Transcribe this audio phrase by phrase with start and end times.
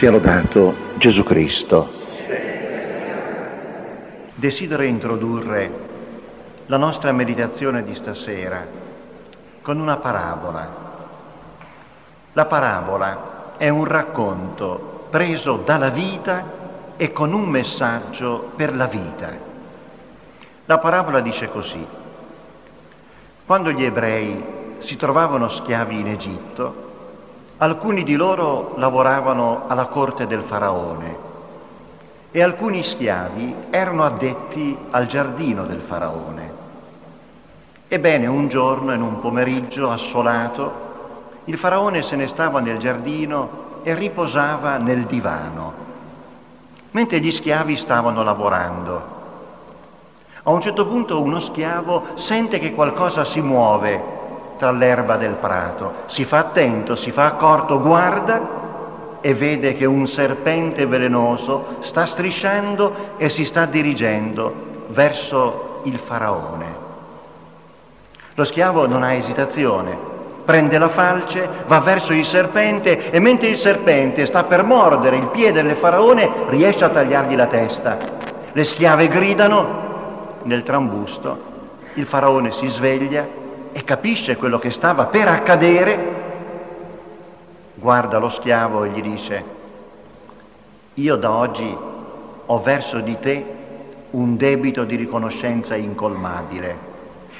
[0.00, 1.92] Sia lodato Gesù Cristo.
[4.34, 5.70] Desidero introdurre
[6.64, 8.66] la nostra meditazione di stasera
[9.60, 10.68] con una parabola.
[12.32, 16.44] La parabola è un racconto preso dalla vita
[16.96, 19.36] e con un messaggio per la vita.
[20.64, 21.86] La parabola dice così.
[23.44, 24.42] Quando gli ebrei
[24.78, 26.88] si trovavano schiavi in Egitto,
[27.62, 31.16] Alcuni di loro lavoravano alla corte del faraone
[32.30, 36.52] e alcuni schiavi erano addetti al giardino del faraone.
[37.86, 40.72] Ebbene, un giorno, in un pomeriggio assolato,
[41.44, 45.72] il faraone se ne stava nel giardino e riposava nel divano,
[46.92, 49.02] mentre gli schiavi stavano lavorando.
[50.44, 54.19] A un certo punto uno schiavo sente che qualcosa si muove
[54.60, 56.02] tra l'erba del prato.
[56.04, 58.58] Si fa attento, si fa accorto, guarda
[59.22, 64.52] e vede che un serpente velenoso sta strisciando e si sta dirigendo
[64.88, 66.88] verso il faraone.
[68.34, 69.96] Lo schiavo non ha esitazione,
[70.44, 75.28] prende la falce, va verso il serpente e mentre il serpente sta per mordere il
[75.28, 77.96] piede del faraone riesce a tagliargli la testa.
[78.52, 79.88] Le schiave gridano
[80.42, 81.48] nel trambusto,
[81.94, 83.39] il faraone si sveglia
[83.72, 86.28] e capisce quello che stava per accadere,
[87.74, 89.44] guarda lo schiavo e gli dice,
[90.94, 91.76] io da oggi
[92.46, 93.44] ho verso di te
[94.10, 96.88] un debito di riconoscenza incolmabile.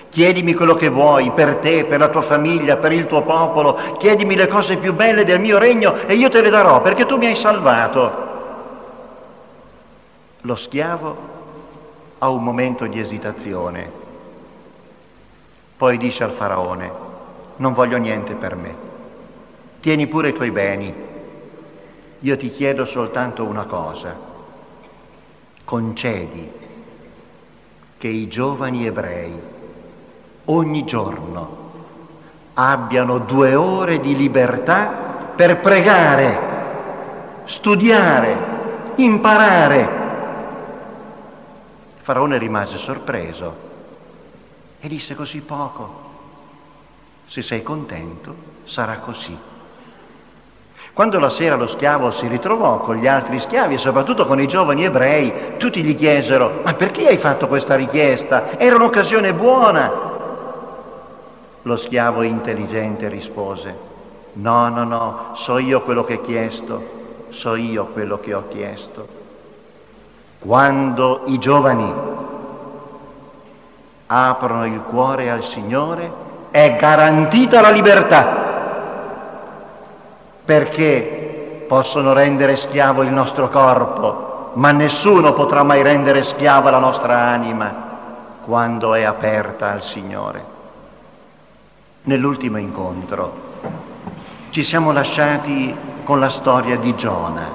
[0.08, 4.34] Chiedimi quello che vuoi per te, per la tua famiglia, per il tuo popolo, chiedimi
[4.34, 7.26] le cose più belle del mio regno e io te le darò perché tu mi
[7.26, 8.28] hai salvato.
[10.42, 11.16] Lo schiavo
[12.18, 13.99] ha un momento di esitazione
[15.80, 16.92] poi dice al faraone,
[17.56, 18.74] non voglio niente per me,
[19.80, 20.94] tieni pure i tuoi beni,
[22.18, 24.14] io ti chiedo soltanto una cosa,
[25.64, 26.52] concedi
[27.96, 29.32] che i giovani ebrei
[30.44, 31.70] ogni giorno
[32.52, 36.38] abbiano due ore di libertà per pregare,
[37.44, 38.36] studiare,
[38.96, 39.80] imparare.
[41.96, 43.68] Il faraone rimase sorpreso
[44.80, 46.08] e disse così poco.
[47.26, 49.36] Se sei contento, sarà così.
[50.92, 54.48] Quando la sera lo schiavo si ritrovò con gli altri schiavi e soprattutto con i
[54.48, 58.58] giovani ebrei, tutti gli chiesero, ma perché hai fatto questa richiesta?
[58.58, 60.08] Era un'occasione buona.
[61.62, 63.76] Lo schiavo intelligente rispose,
[64.34, 69.06] no, no, no, so io quello che ho chiesto, so io quello che ho chiesto.
[70.40, 71.92] Quando i giovani
[74.12, 76.10] aprono il cuore al Signore,
[76.50, 78.48] è garantita la libertà,
[80.44, 87.18] perché possono rendere schiavo il nostro corpo, ma nessuno potrà mai rendere schiava la nostra
[87.18, 87.72] anima
[88.44, 90.44] quando è aperta al Signore.
[92.02, 93.48] Nell'ultimo incontro
[94.50, 95.72] ci siamo lasciati
[96.02, 97.48] con la storia di Giona.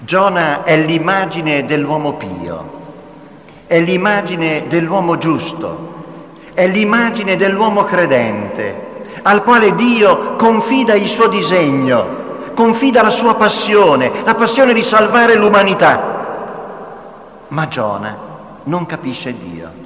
[0.00, 2.85] Giona è l'immagine dell'uomo pio,
[3.66, 5.94] è l'immagine dell'uomo giusto,
[6.54, 8.84] è l'immagine dell'uomo credente,
[9.22, 12.24] al quale Dio confida il suo disegno,
[12.54, 16.14] confida la sua passione, la passione di salvare l'umanità.
[17.48, 18.16] Ma Giona
[18.64, 19.84] non capisce Dio.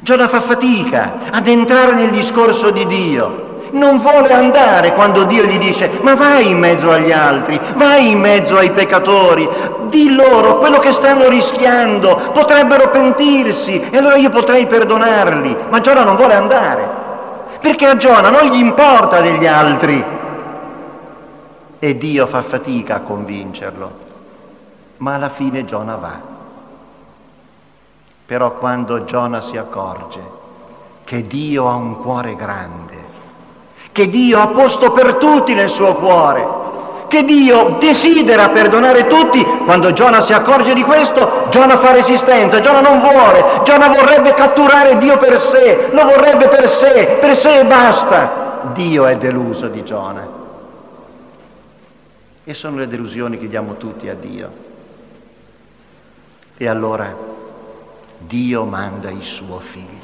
[0.00, 5.58] Giona fa fatica ad entrare nel discorso di Dio, non vuole andare quando Dio gli
[5.58, 9.48] dice ma vai in mezzo agli altri, vai in mezzo ai peccatori,
[9.88, 16.04] di loro quello che stanno rischiando, potrebbero pentirsi e allora io potrei perdonarli, ma Giona
[16.04, 16.88] non vuole andare,
[17.60, 20.04] perché a Giona non gli importa degli altri.
[21.78, 23.92] E Dio fa fatica a convincerlo,
[24.98, 26.32] ma alla fine Giona va.
[28.26, 30.20] Però quando Giona si accorge
[31.04, 33.03] che Dio ha un cuore grande,
[33.94, 36.44] che Dio ha posto per tutti nel suo cuore,
[37.06, 42.80] che Dio desidera perdonare tutti, quando Giona si accorge di questo, Giona fa resistenza, Giona
[42.80, 47.64] non vuole, Giona vorrebbe catturare Dio per sé, lo vorrebbe per sé, per sé e
[47.66, 48.72] basta.
[48.72, 50.26] Dio è deluso di Giona.
[52.42, 54.50] E sono le delusioni che diamo tutti a Dio.
[56.56, 57.14] E allora
[58.18, 60.03] Dio manda il suo figlio.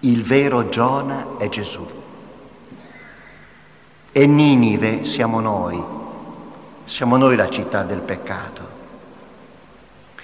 [0.00, 1.86] Il vero Giona è Gesù.
[4.12, 5.78] E Ninive siamo noi,
[6.84, 8.68] siamo noi la città del peccato.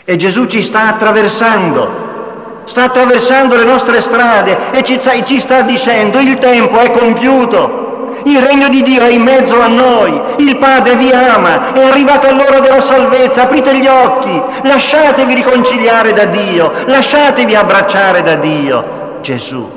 [0.03, 6.21] E Gesù ci sta attraversando, sta attraversando le nostre strade e ci, ci sta dicendo
[6.21, 7.85] il tempo è compiuto,
[8.25, 12.33] Il regno di Dio è in mezzo a noi, il Padre vi ama, è arrivata
[12.33, 18.96] l'ora della salvezza, aprite gli occhi, lasciatevi riconciliare da Dio, lasciatevi abbracciare da Dio.
[19.27, 19.69] Gesù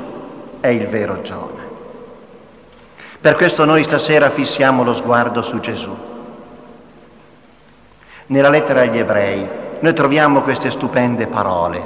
[0.60, 1.66] è il vero Giona.
[3.20, 5.92] Per questo noi stasera fissiamo lo sguardo su Gesù.
[8.26, 9.48] Nella lettera agli ebrei
[9.80, 11.84] noi troviamo queste stupende parole.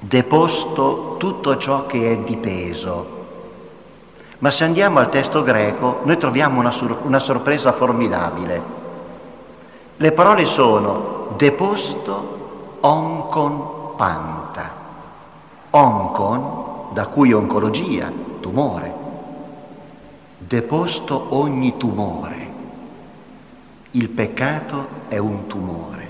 [0.00, 3.06] Deposto tutto ciò che è di peso.
[4.38, 8.62] Ma se andiamo al testo greco noi troviamo una, sur- una sorpresa formidabile.
[9.96, 14.45] Le parole sono deposto oncon panta.
[15.76, 18.94] Oncon, da cui oncologia, tumore.
[20.38, 22.54] Deposto ogni tumore.
[23.90, 26.08] Il peccato è un tumore.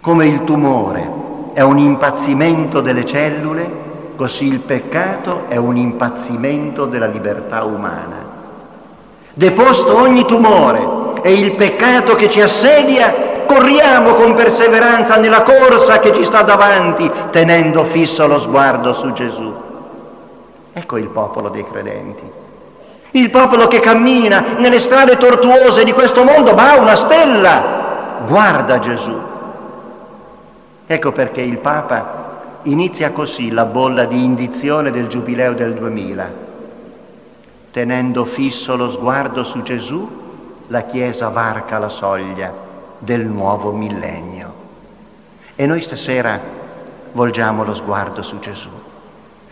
[0.00, 1.08] Come il tumore
[1.52, 3.70] è un impazzimento delle cellule,
[4.16, 8.30] così il peccato è un impazzimento della libertà umana.
[9.32, 16.14] Deposto ogni tumore e il peccato che ci assedia, corriamo con perseveranza nella corsa che
[16.14, 19.52] ci sta davanti, tenendo fisso lo sguardo su Gesù.
[20.72, 22.40] Ecco il popolo dei credenti.
[23.10, 28.20] Il popolo che cammina nelle strade tortuose di questo mondo, ma ha una stella.
[28.26, 29.20] Guarda Gesù.
[30.86, 32.30] Ecco perché il Papa
[32.62, 36.30] inizia così la bolla di indizione del Giubileo del 2000.
[37.70, 40.20] Tenendo fisso lo sguardo su Gesù,
[40.68, 42.70] la Chiesa varca la soglia
[43.02, 44.54] del nuovo millennio.
[45.56, 46.40] E noi stasera
[47.12, 48.70] volgiamo lo sguardo su Gesù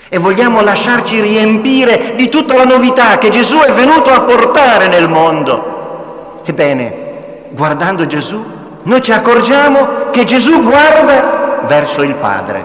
[0.09, 5.09] e vogliamo lasciarci riempire di tutta la novità che Gesù è venuto a portare nel
[5.09, 6.43] mondo.
[6.45, 8.43] Ebbene, guardando Gesù,
[8.83, 12.65] noi ci accorgiamo che Gesù guarda verso il Padre.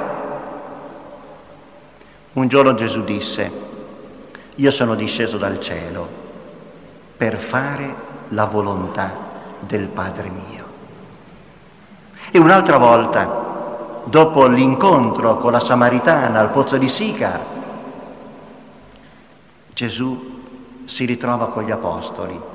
[2.34, 3.52] Un giorno Gesù disse,
[4.56, 6.08] io sono disceso dal cielo
[7.18, 7.94] per fare
[8.30, 9.12] la volontà
[9.60, 10.65] del Padre mio.
[12.32, 13.44] E un'altra volta,
[14.04, 17.40] dopo l'incontro con la Samaritana al pozzo di Sicar,
[19.74, 20.34] Gesù
[20.86, 22.54] si ritrova con gli apostoli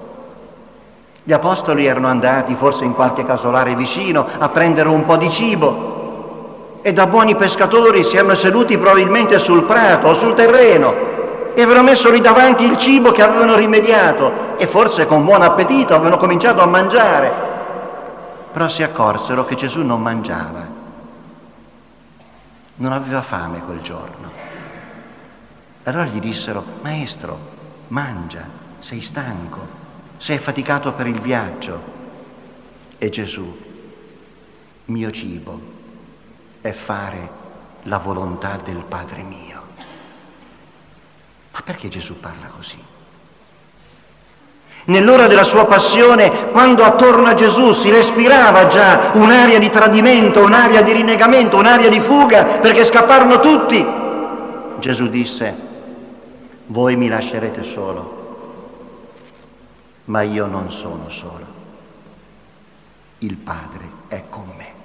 [1.22, 6.78] gli apostoli erano andati forse in qualche casolare vicino a prendere un po' di cibo
[6.82, 10.94] e da buoni pescatori si erano seduti probabilmente sul prato o sul terreno
[11.52, 15.94] e avevano messo lì davanti il cibo che avevano rimediato e forse con buon appetito
[15.94, 17.49] avevano cominciato a mangiare.
[18.52, 20.66] Però si accorsero che Gesù non mangiava,
[22.76, 24.30] non aveva fame quel giorno.
[25.84, 27.38] Allora gli dissero, Maestro,
[27.88, 28.44] mangia,
[28.80, 29.80] sei stanco
[30.20, 31.82] sei faticato per il viaggio.
[32.98, 33.58] E Gesù,
[34.84, 35.58] mio cibo
[36.60, 37.30] è fare
[37.84, 39.62] la volontà del Padre mio.
[41.52, 42.89] Ma perché Gesù parla così?
[44.90, 50.82] Nell'ora della sua passione, quando attorno a Gesù si respirava già un'aria di tradimento, un'aria
[50.82, 53.86] di rinnegamento, un'aria di fuga, perché scapparono tutti,
[54.78, 55.56] Gesù disse,
[56.66, 58.18] voi mi lascerete solo
[60.10, 61.58] ma io non sono solo.
[63.18, 64.78] Il Padre è con me.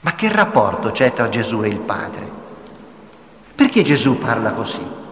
[0.00, 2.30] Ma che rapporto c'è tra Gesù e il Padre?
[3.54, 5.06] Perché Gesù parla così?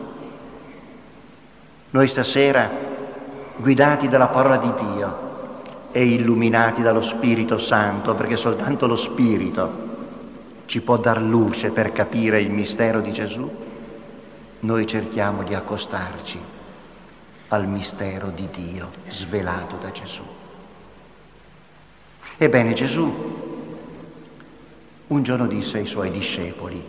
[1.97, 2.71] Noi stasera,
[3.57, 5.19] guidati dalla parola di Dio
[5.93, 9.85] e illuminati dallo Spirito Santo, perché soltanto lo Spirito
[10.67, 13.51] ci può dar luce per capire il mistero di Gesù,
[14.61, 16.39] noi cerchiamo di accostarci
[17.49, 20.23] al mistero di Dio svelato da Gesù.
[22.37, 23.65] Ebbene Gesù
[25.07, 26.85] un giorno disse ai suoi discepoli,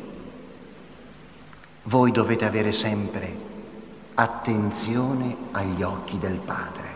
[1.83, 3.55] voi dovete avere sempre
[4.19, 6.95] attenzione agli occhi del Padre.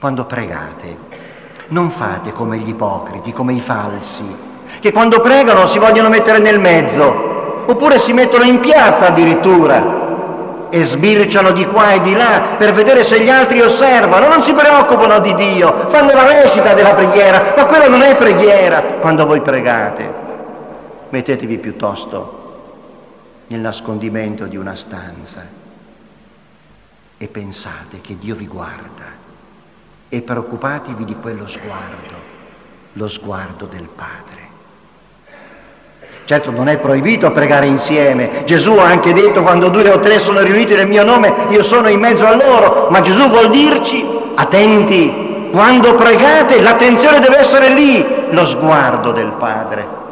[0.00, 0.96] Quando pregate,
[1.68, 4.24] non fate come gli ipocriti, come i falsi,
[4.80, 10.04] che quando pregano si vogliono mettere nel mezzo, oppure si mettono in piazza addirittura
[10.70, 14.54] e sbirciano di qua e di là per vedere se gli altri osservano, non si
[14.54, 19.42] preoccupano di Dio, fanno la recita della preghiera, ma quella non è preghiera quando voi
[19.42, 20.24] pregate.
[21.10, 22.44] Mettetevi piuttosto
[23.48, 25.46] nel nascondimento di una stanza
[27.18, 29.24] e pensate che Dio vi guarda
[30.08, 32.14] e preoccupatevi di quello sguardo,
[32.94, 34.44] lo sguardo del Padre.
[36.24, 38.42] Certo non è proibito pregare insieme.
[38.44, 41.88] Gesù ha anche detto quando due o tre sono riuniti nel mio nome io sono
[41.88, 48.04] in mezzo a loro, ma Gesù vuol dirci attenti, quando pregate l'attenzione deve essere lì,
[48.30, 50.04] lo sguardo del Padre.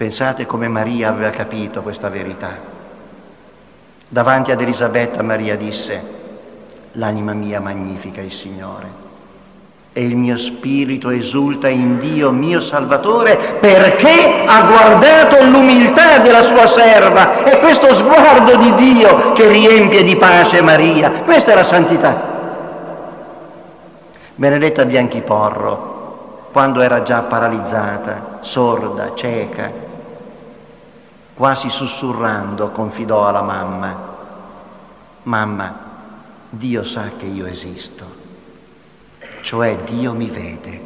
[0.00, 2.56] Pensate come Maria aveva capito questa verità.
[4.08, 6.02] Davanti ad Elisabetta Maria disse,
[6.92, 8.86] l'anima mia magnifica il Signore
[9.92, 16.66] e il mio spirito esulta in Dio mio Salvatore perché ha guardato l'umiltà della sua
[16.66, 21.10] serva e questo sguardo di Dio che riempie di pace Maria.
[21.10, 22.22] Questa è la santità.
[24.34, 29.88] Benedetta Bianchiporro, quando era già paralizzata, sorda, cieca,
[31.40, 33.96] quasi sussurrando, confidò alla mamma,
[35.22, 35.74] mamma,
[36.50, 38.04] Dio sa che io esisto,
[39.40, 40.82] cioè Dio mi vede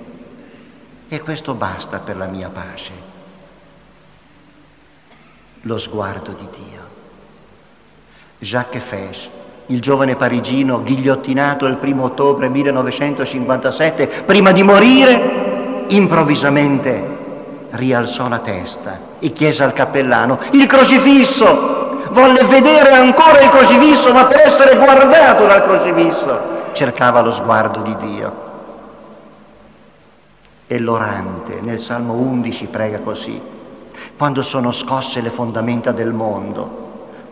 [1.08, 2.92] e questo basta per la mia pace.
[5.62, 6.82] Lo sguardo di Dio.
[8.38, 9.30] Jacques Fesch
[9.66, 17.13] il giovane parigino ghigliottinato il primo ottobre 1957, prima di morire, improvvisamente
[17.74, 21.82] rialzò la testa e chiese al cappellano, il crocifisso!
[22.10, 27.96] Volle vedere ancora il crocifisso, ma per essere guardato dal crocifisso cercava lo sguardo di
[27.96, 28.32] Dio.
[30.66, 33.40] E l'orante nel Salmo 11 prega così,
[34.16, 36.82] quando sono scosse le fondamenta del mondo,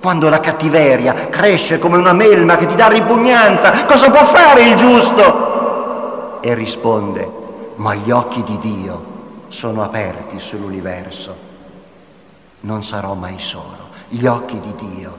[0.01, 4.75] quando la cattiveria cresce come una melma che ti dà ripugnanza, cosa può fare il
[4.75, 6.41] giusto?
[6.41, 7.31] E risponde,
[7.77, 9.11] ma gli occhi di Dio
[9.53, 11.51] sono aperti sull'universo.
[12.61, 15.15] Non sarò mai solo, gli occhi di Dio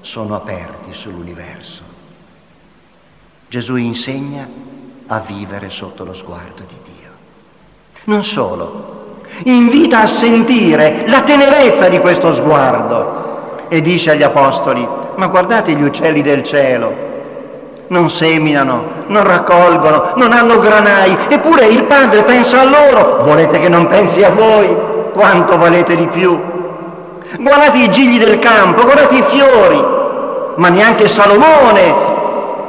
[0.00, 1.82] sono aperti sull'universo.
[3.48, 4.48] Gesù insegna
[5.06, 7.10] a vivere sotto lo sguardo di Dio.
[8.04, 15.26] Non solo, invita a sentire la tenerezza di questo sguardo e dice agli apostoli, ma
[15.28, 17.05] guardate gli uccelli del cielo,
[17.88, 23.68] non seminano, non raccolgono, non hanno granai, eppure il Padre pensa a loro, volete che
[23.68, 24.74] non pensi a voi?
[25.12, 26.38] Quanto valete di più?
[27.38, 29.84] Guardate i gigli del campo, guardate i fiori,
[30.56, 32.14] ma neanche Salomone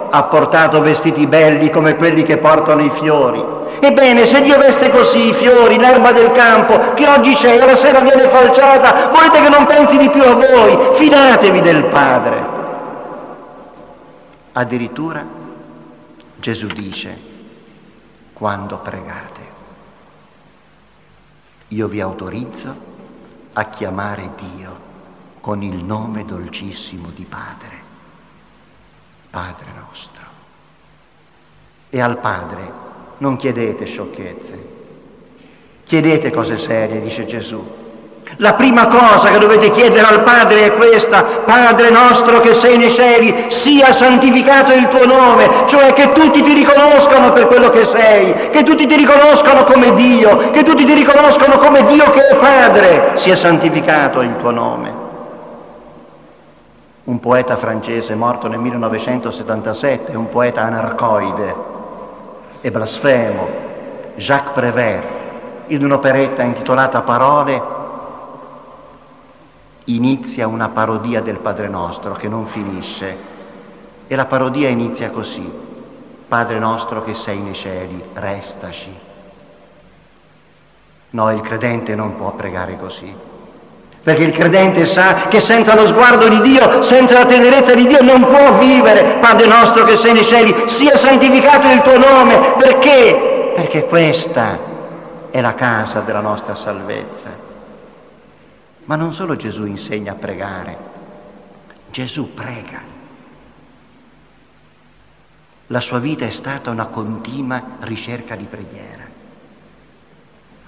[0.09, 3.43] ha portato vestiti belli come quelli che portano i fiori.
[3.79, 7.75] Ebbene, se Dio veste così i fiori, l'erba del campo, che oggi c'è e la
[7.75, 10.77] sera viene falciata, volete che non pensi di più a voi?
[10.93, 12.56] Fidatevi del Padre.
[14.57, 15.23] Addirittura
[16.37, 17.15] Gesù dice,
[18.33, 19.41] quando pregate,
[21.67, 22.75] io vi autorizzo
[23.53, 24.79] a chiamare Dio
[25.41, 27.81] con il nome dolcissimo di Padre.
[29.29, 30.23] Padre nostro.
[31.91, 32.71] E al Padre
[33.19, 34.69] non chiedete sciocchezze,
[35.83, 37.76] chiedete cose serie, dice Gesù.
[38.35, 42.91] La prima cosa che dovete chiedere al Padre è questa, Padre nostro che sei nei
[42.91, 48.49] cieli, sia santificato il tuo nome, cioè che tutti ti riconoscano per quello che sei,
[48.51, 53.11] che tutti ti riconoscano come Dio, che tutti ti riconoscano come Dio che è Padre,
[53.15, 55.05] sia santificato il tuo nome.
[57.05, 61.55] Un poeta francese morto nel 1977, un poeta anarcoide
[62.61, 63.47] e blasfemo,
[64.15, 65.07] Jacques Prévert,
[65.67, 67.76] in un'operetta intitolata Parole,
[69.87, 73.17] inizia una parodia del Padre nostro che non finisce
[74.07, 75.49] e la parodia inizia così,
[76.27, 78.93] Padre nostro che sei nei cieli, restaci.
[81.09, 83.35] No, il credente non può pregare così
[84.07, 88.01] perché il credente sa che senza lo sguardo di Dio, senza la tenerezza di Dio
[88.01, 89.17] non può vivere.
[89.19, 92.53] Padre nostro che sei nei cieli, sia santificato il tuo nome.
[92.57, 93.51] Perché?
[93.53, 94.57] Perché questa
[95.29, 97.46] è la casa della nostra salvezza.
[98.87, 100.77] Ma non solo Gesù insegna a pregare,
[101.91, 102.79] Gesù prega.
[105.67, 109.03] La sua vita è stata una continua ricerca di preghiera.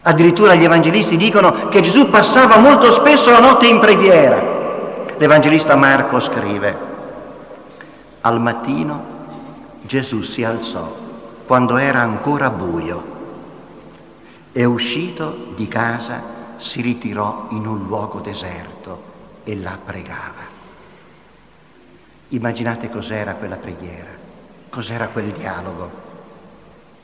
[0.01, 5.15] Addirittura gli evangelisti dicono che Gesù passava molto spesso la notte in preghiera.
[5.17, 6.77] L'evangelista Marco scrive,
[8.19, 9.03] al mattino
[9.83, 10.93] Gesù si alzò
[11.47, 13.17] quando era ancora buio
[14.51, 19.03] e uscito di casa si ritirò in un luogo deserto
[19.43, 20.57] e là pregava.
[22.29, 24.11] Immaginate cos'era quella preghiera,
[24.69, 26.07] cos'era quel dialogo.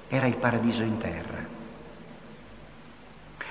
[0.07, 1.53] Era il paradiso in terra.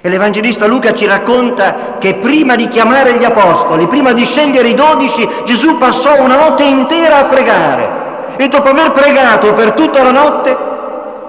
[0.01, 4.75] E l'Evangelista Luca ci racconta che prima di chiamare gli apostoli, prima di scegliere i
[4.75, 10.13] dodici, Gesù passò una notte intera a pregare e dopo aver pregato per tutta la
[10.13, 10.57] notte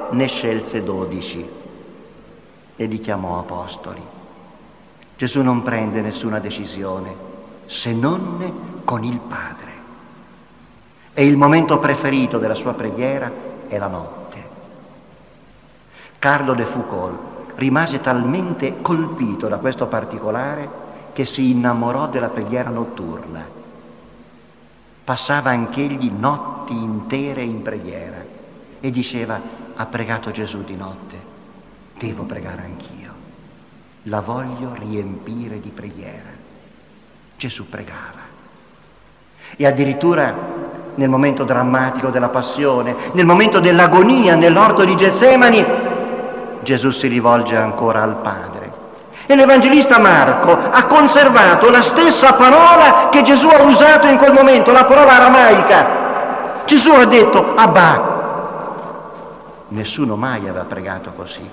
[0.10, 1.48] ne scelse dodici
[2.76, 4.15] e li chiamò apostoli.
[5.18, 7.14] Gesù non prende nessuna decisione
[7.66, 9.72] se non con il Padre.
[11.14, 13.32] E il momento preferito della sua preghiera
[13.68, 14.44] è la notte.
[16.20, 17.20] Carlo de Foucault
[17.56, 23.48] rimase talmente colpito da questo particolare che si innamorò della preghiera notturna.
[25.04, 28.18] Passava anch'egli notti intere in preghiera
[28.82, 29.40] e diceva,
[29.76, 31.18] ha pregato Gesù di notte,
[31.98, 32.95] devo pregare anch'io,
[34.08, 36.34] la voglio riempire di preghiera.
[37.38, 38.24] Gesù pregava.
[39.56, 40.34] E addirittura
[40.96, 45.66] nel momento drammatico della passione, nel momento dell'agonia nell'orto di Getsemani,
[46.62, 48.84] Gesù si rivolge ancora al Padre
[49.28, 54.72] e l'Evangelista Marco ha conservato la stessa parola che Gesù ha usato in quel momento,
[54.72, 56.64] la parola aramaica.
[56.66, 58.14] Gesù ha detto Abba.
[59.70, 61.48] Nessuno mai aveva pregato così.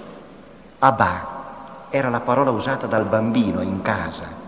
[0.78, 1.31] Abba
[1.92, 4.40] era la parola usata dal bambino in casa.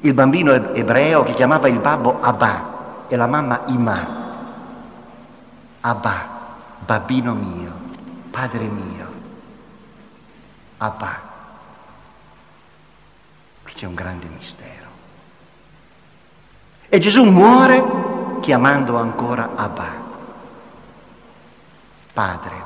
[0.00, 4.06] Il bambino ebreo che chiamava il babbo Abba e la mamma Ima.
[5.80, 6.28] Abba,
[6.78, 7.72] babbino mio,
[8.30, 9.10] padre mio.
[10.78, 11.30] Abba
[13.82, 14.86] c'è un grande mistero.
[16.88, 19.88] E Gesù muore chiamando ancora Abba.
[22.12, 22.64] Padre,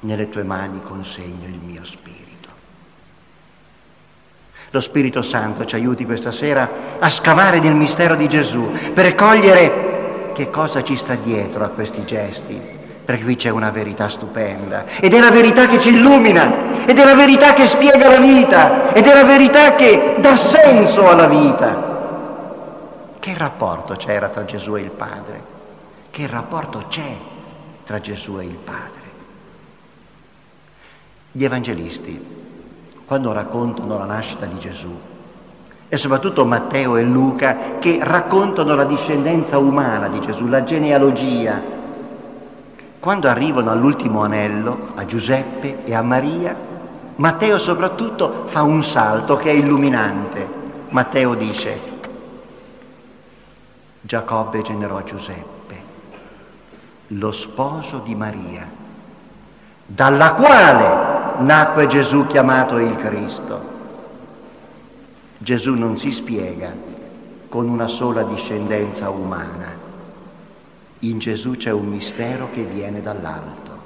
[0.00, 2.29] nelle tue mani consegno il mio spirito.
[4.72, 6.68] Lo Spirito Santo ci aiuti questa sera
[7.00, 12.04] a scavare nel mistero di Gesù per cogliere che cosa ci sta dietro a questi
[12.04, 12.60] gesti,
[13.04, 17.04] perché qui c'è una verità stupenda ed è la verità che ci illumina ed è
[17.04, 21.88] la verità che spiega la vita ed è la verità che dà senso alla vita.
[23.18, 25.42] Che rapporto c'era tra Gesù e il Padre?
[26.10, 27.16] Che rapporto c'è
[27.84, 29.08] tra Gesù e il Padre?
[31.32, 32.39] Gli evangelisti,
[33.10, 34.96] quando raccontano la nascita di Gesù,
[35.88, 41.60] e soprattutto Matteo e Luca, che raccontano la discendenza umana di Gesù, la genealogia,
[43.00, 46.54] quando arrivano all'ultimo anello, a Giuseppe e a Maria,
[47.16, 50.48] Matteo soprattutto fa un salto che è illuminante.
[50.90, 51.80] Matteo dice,
[54.02, 55.82] Giacobbe generò Giuseppe,
[57.08, 58.70] lo sposo di Maria,
[59.84, 63.78] dalla quale nacque Gesù chiamato il Cristo.
[65.38, 66.72] Gesù non si spiega
[67.48, 69.80] con una sola discendenza umana
[71.00, 73.78] in Gesù c'è un mistero che viene dall'alto.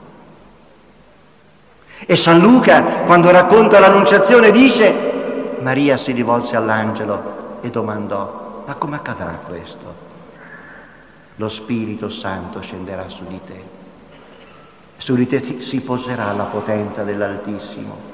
[2.07, 8.97] E San Luca, quando racconta l'annunciazione, dice, Maria si rivolse all'angelo e domandò, ma come
[8.97, 10.03] accadrà questo?
[11.37, 13.83] Lo Spirito Santo scenderà su di te.
[14.97, 18.13] Su di te si poserà la potenza dell'Altissimo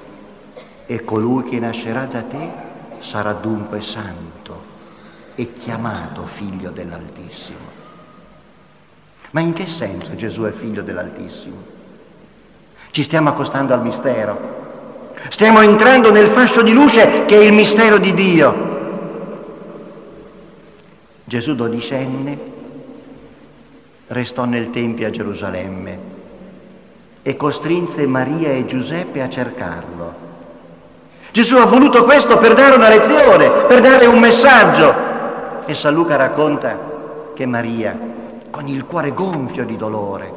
[0.86, 2.50] e colui che nascerà da te
[2.98, 4.68] sarà dunque santo
[5.34, 7.78] e chiamato figlio dell'Altissimo.
[9.30, 11.56] Ma in che senso Gesù è figlio dell'Altissimo?
[12.90, 14.58] Ci stiamo accostando al mistero.
[15.28, 18.68] Stiamo entrando nel fascio di luce che è il mistero di Dio.
[21.24, 22.38] Gesù dodicenne
[24.08, 26.09] restò nel Tempio a Gerusalemme
[27.22, 30.28] e costrinse Maria e Giuseppe a cercarlo.
[31.32, 35.66] Gesù ha voluto questo per dare una lezione, per dare un messaggio.
[35.66, 37.96] E San Luca racconta che Maria
[38.50, 40.32] con il cuore gonfio di dolore,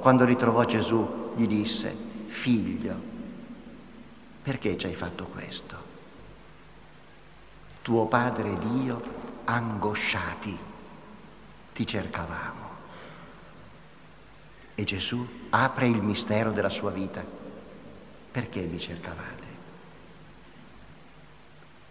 [0.00, 1.96] quando ritrovò Gesù, gli disse,
[2.28, 2.94] figlio,
[4.42, 5.76] perché ci hai fatto questo?
[7.80, 9.00] Tuo padre ed io,
[9.44, 10.58] angosciati,
[11.72, 12.63] ti cercavamo.
[14.74, 17.24] E Gesù apre il mistero della sua vita.
[18.32, 19.42] Perché mi cercavate?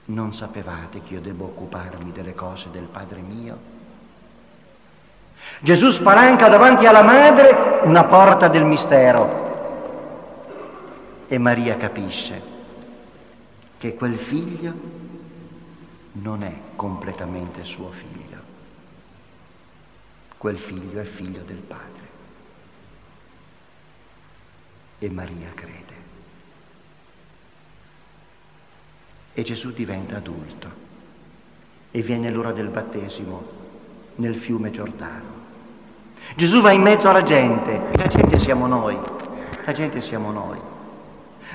[0.06, 3.72] Non sapevate che io devo occuparmi delle cose del Padre mio?
[5.60, 9.52] Gesù spalanca davanti alla madre una porta del mistero
[11.28, 12.42] e Maria capisce
[13.78, 14.74] che quel figlio
[16.14, 18.38] non è completamente suo figlio.
[20.38, 22.13] Quel figlio è figlio del Padre.
[25.04, 25.96] E Maria crede.
[29.34, 30.68] E Gesù diventa adulto
[31.92, 33.44] e viene l'ora del battesimo
[34.16, 35.42] nel fiume Giordano.
[36.38, 38.98] Gesù va in mezzo alla gente e la gente siamo noi,
[39.66, 40.58] la gente siamo noi.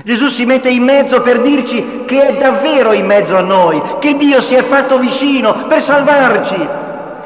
[0.05, 4.15] Gesù si mette in mezzo per dirci che è davvero in mezzo a noi, che
[4.17, 6.69] Dio si è fatto vicino per salvarci,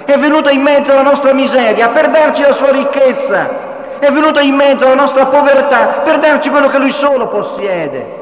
[0.05, 3.72] è venuto in mezzo alla nostra miseria per darci la sua ricchezza,
[4.07, 8.21] è venuto in mezzo alla nostra povertà per darci quello che Lui solo possiede.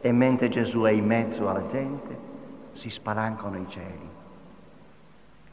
[0.00, 2.18] E mentre Gesù è in mezzo alla gente,
[2.74, 4.08] si spalancano i cieli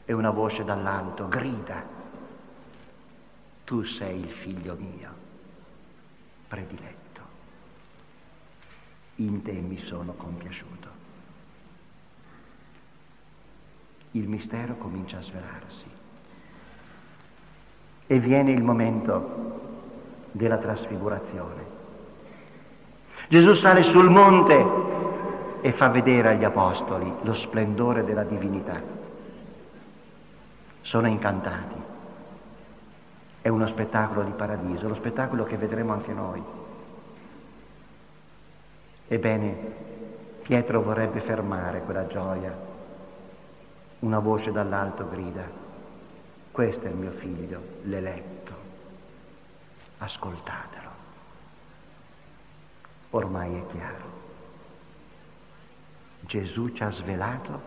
[0.04, 1.82] e una voce dall'alto grida,
[3.64, 5.10] tu sei il figlio mio,
[6.46, 7.20] prediletto,
[9.16, 10.98] in te mi sono compiaciuto.
[14.12, 15.97] il mistero comincia a svelarsi.
[18.10, 19.36] E viene il momento
[20.32, 21.66] della trasfigurazione.
[23.28, 24.66] Gesù sale sul monte
[25.60, 28.80] e fa vedere agli apostoli lo splendore della divinità.
[30.80, 31.74] Sono incantati.
[33.42, 36.42] È uno spettacolo di paradiso, lo spettacolo che vedremo anche noi.
[39.08, 39.86] Ebbene,
[40.42, 42.56] Pietro vorrebbe fermare quella gioia.
[43.98, 45.57] Una voce dall'alto grida,
[46.58, 48.52] questo è il mio figlio, l'eletto.
[49.98, 50.90] Ascoltatelo.
[53.10, 54.04] Ormai è chiaro.
[56.22, 57.62] Gesù ci ha svelato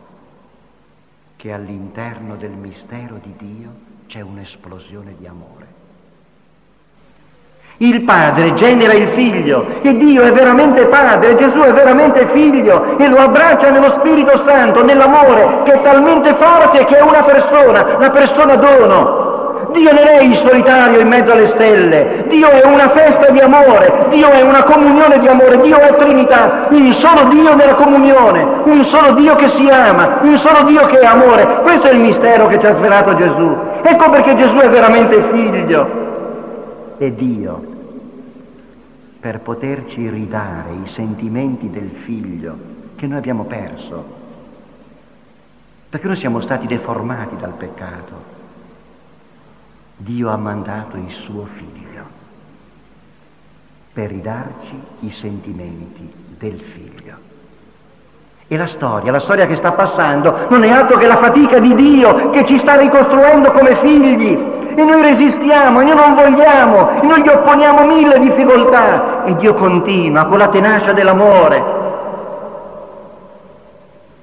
[1.38, 3.74] che all'interno del mistero di Dio
[4.08, 5.81] c'è un'esplosione di amore.
[7.82, 13.08] Il Padre genera il Figlio e Dio è veramente Padre, Gesù è veramente Figlio e
[13.10, 18.12] lo abbraccia nello Spirito Santo, nell'amore che è talmente forte che è una persona, la
[18.12, 19.70] persona dono.
[19.72, 24.06] Dio non è il solitario in mezzo alle stelle, Dio è una festa di amore,
[24.10, 28.86] Dio è una comunione di amore, Dio è Trinità, un solo Dio nella comunione, un
[28.86, 31.62] solo Dio che si ama, un solo Dio che è amore.
[31.64, 33.58] Questo è il mistero che ci ha svelato Gesù.
[33.82, 36.02] Ecco perché Gesù è veramente figlio.
[37.02, 37.60] E Dio,
[39.22, 42.58] per poterci ridare i sentimenti del figlio
[42.96, 44.04] che noi abbiamo perso,
[45.90, 48.40] perché noi siamo stati deformati dal peccato,
[49.98, 52.20] Dio ha mandato il suo figlio
[53.94, 57.30] per ridarci i sentimenti del figlio.
[58.48, 61.76] E la storia, la storia che sta passando, non è altro che la fatica di
[61.76, 64.51] Dio che ci sta ricostruendo come figli.
[64.76, 69.24] E noi resistiamo, e noi non vogliamo, e noi gli opponiamo mille difficoltà.
[69.26, 71.80] E Dio continua con la tenacia dell'amore.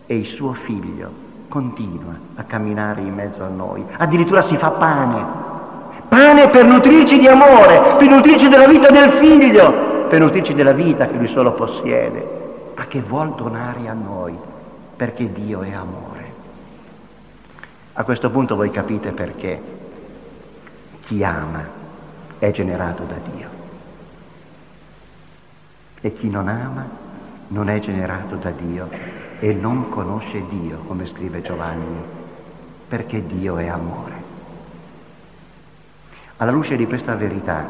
[0.06, 3.84] E il suo figlio continua a camminare in mezzo a noi.
[3.96, 5.46] Addirittura si fa pane
[6.08, 11.06] pane per nutrirci di amore, per nutrirci della vita del figlio, per nutrirci della vita
[11.06, 14.36] che lui solo possiede, ma che vuol donare a noi,
[14.96, 16.16] perché Dio è amore.
[17.92, 19.60] A questo punto voi capite perché
[21.08, 21.64] chi ama
[22.38, 23.48] è generato da Dio
[26.02, 26.86] e chi non ama
[27.48, 28.90] non è generato da Dio
[29.40, 32.02] e non conosce Dio, come scrive Giovanni,
[32.88, 34.12] perché Dio è amore.
[36.36, 37.66] Alla luce di questa verità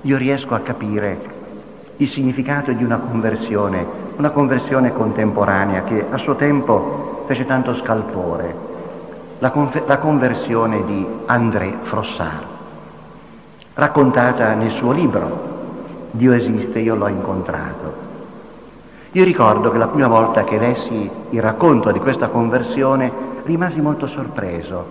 [0.00, 1.34] io riesco a capire
[1.98, 8.54] il significato di una conversione, una conversione contemporanea che a suo tempo fece tanto scalpore,
[9.38, 12.55] la, conf- la conversione di André Frossard,
[13.76, 15.54] raccontata nel suo libro
[16.12, 18.04] Dio esiste, io l'ho incontrato.
[19.12, 23.12] Io ricordo che la prima volta che lessi il racconto di questa conversione
[23.44, 24.84] rimasi molto sorpreso,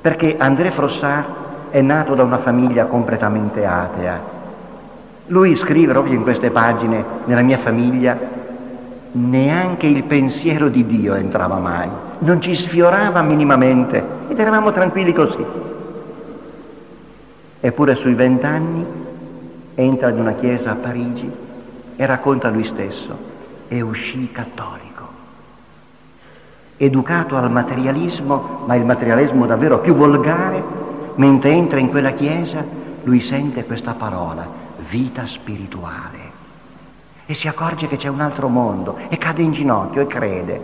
[0.00, 1.24] perché André Frossard
[1.70, 4.20] è nato da una famiglia completamente atea.
[5.26, 8.18] Lui scrive proprio in queste pagine, nella mia famiglia,
[9.12, 11.88] neanche il pensiero di Dio entrava mai,
[12.18, 15.44] non ci sfiorava minimamente ed eravamo tranquilli così.
[17.64, 18.84] Eppure sui vent'anni
[19.76, 21.30] entra in una chiesa a Parigi
[21.94, 23.16] e racconta lui stesso
[23.68, 25.06] e uscì cattolico.
[26.76, 30.60] Educato al materialismo, ma il materialismo davvero più volgare,
[31.14, 32.64] mentre entra in quella chiesa,
[33.04, 34.44] lui sente questa parola,
[34.90, 36.18] vita spirituale.
[37.26, 40.60] E si accorge che c'è un altro mondo e cade in ginocchio e crede.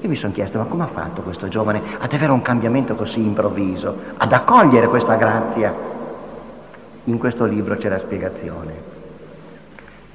[0.00, 3.20] Io mi sono chiesto, ma come ha fatto questo giovane ad avere un cambiamento così
[3.20, 5.98] improvviso, ad accogliere questa grazia?
[7.04, 8.88] In questo libro c'è la spiegazione.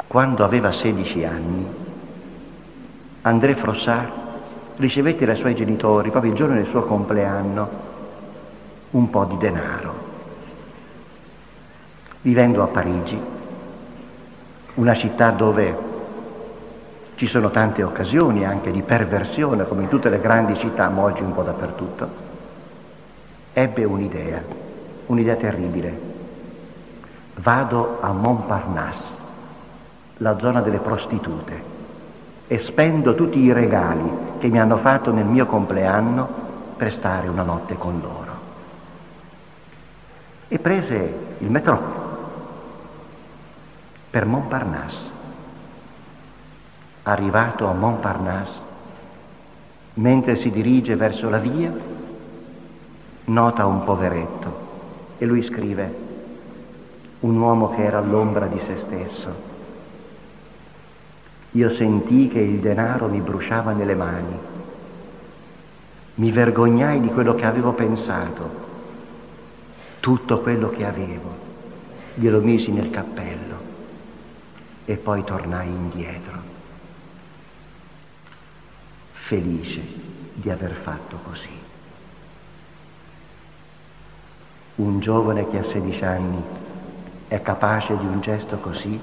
[0.08, 1.68] Quando aveva 16 anni,
[3.22, 4.12] André Frossard
[4.78, 7.70] ricevette dai suoi genitori, proprio il giorno del suo compleanno,
[8.92, 9.94] un po' di denaro.
[12.22, 13.20] Vivendo a Parigi,
[14.76, 15.94] una città dove
[17.16, 21.24] ci sono tante occasioni anche di perversione, come in tutte le grandi città, ma oggi
[21.24, 22.10] un po' dappertutto,
[23.54, 24.44] ebbe un'idea,
[25.08, 26.15] un'idea terribile.
[27.38, 29.22] Vado a Montparnasse,
[30.18, 31.74] la zona delle prostitute,
[32.48, 36.28] e spendo tutti i regali che mi hanno fatto nel mio compleanno
[36.78, 38.26] per stare una notte con loro
[40.48, 42.04] e prese il metro
[44.10, 45.14] per Montparnasse.
[47.04, 48.60] Arrivato a Montparnasse,
[49.96, 51.72] mentre si dirige verso la via,
[53.26, 54.64] nota un poveretto
[55.18, 56.04] e lui scrive,
[57.26, 59.54] un uomo che era all'ombra di se stesso.
[61.52, 64.38] Io sentii che il denaro mi bruciava nelle mani.
[66.16, 68.64] Mi vergognai di quello che avevo pensato.
[70.00, 71.44] Tutto quello che avevo
[72.14, 73.74] glielo misi nel cappello
[74.86, 76.40] e poi tornai indietro,
[79.14, 79.82] felice
[80.34, 81.50] di aver fatto così.
[84.76, 86.44] Un giovane che a 16 anni
[87.28, 89.00] è capace di un gesto così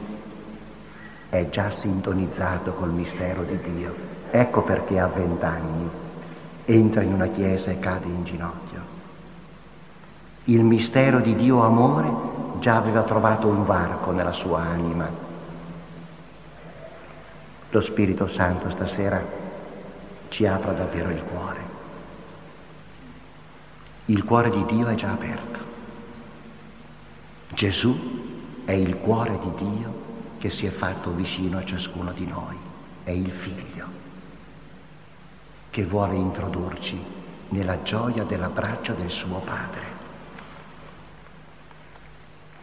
[1.32, 3.94] è già sintonizzato col mistero di Dio.
[4.30, 5.90] Ecco perché a 20 anni
[6.66, 8.80] entra in una chiesa e cade in ginocchio.
[10.44, 12.10] Il mistero di Dio amore
[12.60, 15.08] già aveva trovato un varco nella sua anima.
[17.70, 19.24] Lo Spirito Santo stasera
[20.28, 21.60] ci apra davvero il cuore.
[24.04, 25.61] Il cuore di Dio è già aperto.
[27.62, 27.96] Gesù
[28.64, 29.94] è il cuore di Dio
[30.38, 32.56] che si è fatto vicino a ciascuno di noi.
[33.04, 33.86] È il Figlio
[35.70, 37.00] che vuole introdurci
[37.50, 39.80] nella gioia dell'abbraccio del suo Padre.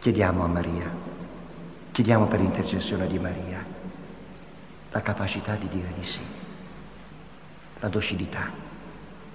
[0.00, 0.90] Chiediamo a Maria,
[1.92, 3.64] chiediamo per intercessione di Maria
[4.90, 6.20] la capacità di dire di sì,
[7.78, 8.50] la docilità,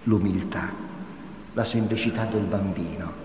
[0.04, 0.72] l'umiltà,
[1.54, 3.25] la semplicità del bambino.